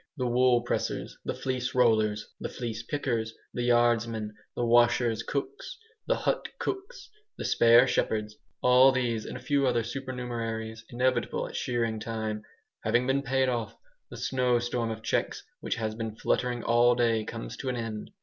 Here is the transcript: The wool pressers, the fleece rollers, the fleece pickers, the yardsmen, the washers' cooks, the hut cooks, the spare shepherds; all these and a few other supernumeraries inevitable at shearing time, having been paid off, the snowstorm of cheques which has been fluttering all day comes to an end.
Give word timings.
The 0.17 0.25
wool 0.25 0.63
pressers, 0.63 1.15
the 1.25 1.35
fleece 1.35 1.75
rollers, 1.75 2.27
the 2.39 2.49
fleece 2.49 2.81
pickers, 2.81 3.35
the 3.53 3.61
yardsmen, 3.61 4.33
the 4.55 4.65
washers' 4.65 5.21
cooks, 5.21 5.77
the 6.07 6.15
hut 6.15 6.47
cooks, 6.57 7.11
the 7.37 7.45
spare 7.45 7.85
shepherds; 7.85 8.35
all 8.63 8.91
these 8.91 9.25
and 9.27 9.37
a 9.37 9.39
few 9.39 9.67
other 9.67 9.83
supernumeraries 9.83 10.83
inevitable 10.89 11.47
at 11.47 11.55
shearing 11.55 11.99
time, 11.99 12.41
having 12.83 13.05
been 13.05 13.21
paid 13.21 13.47
off, 13.47 13.77
the 14.09 14.17
snowstorm 14.17 14.89
of 14.89 15.03
cheques 15.03 15.43
which 15.59 15.75
has 15.75 15.93
been 15.93 16.15
fluttering 16.15 16.63
all 16.63 16.95
day 16.95 17.23
comes 17.23 17.55
to 17.57 17.69
an 17.69 17.75
end. 17.75 18.09